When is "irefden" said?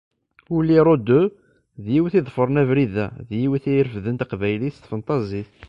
3.79-4.15